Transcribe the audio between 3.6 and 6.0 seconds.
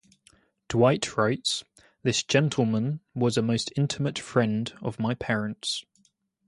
intimate friend of my parents.